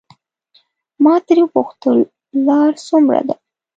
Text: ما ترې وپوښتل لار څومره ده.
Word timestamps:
ما 1.03 1.15
ترې 1.25 1.41
وپوښتل 1.45 1.97
لار 2.47 2.71
څومره 2.87 3.21
ده. 3.27 3.35